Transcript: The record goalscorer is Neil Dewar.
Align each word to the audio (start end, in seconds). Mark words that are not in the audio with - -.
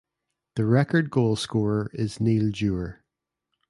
The 0.55 0.65
record 0.65 1.11
goalscorer 1.11 1.89
is 1.93 2.19
Neil 2.19 2.49
Dewar. 2.49 3.05